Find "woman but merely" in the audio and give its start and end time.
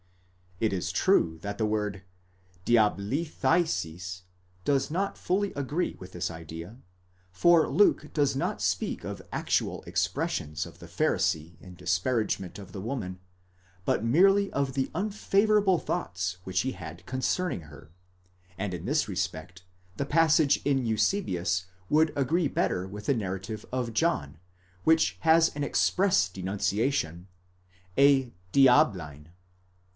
12.81-14.51